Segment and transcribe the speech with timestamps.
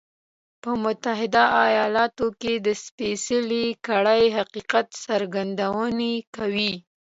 [0.63, 6.73] په متحده ایالتونو کې د سپېڅلې کړۍ حقیقت څرګندونه کوي.